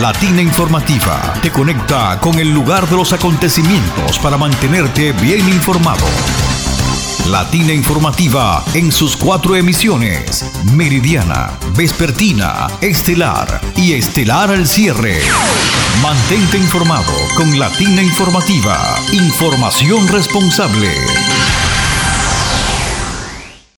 [0.00, 6.06] Latina Informativa te conecta con el lugar de los acontecimientos para mantenerte bien informado.
[7.26, 15.20] Latina Informativa en sus cuatro emisiones, Meridiana, Vespertina, Estelar y Estelar al cierre.
[16.00, 18.78] Mantente informado con Latina Informativa,
[19.12, 20.94] información responsable.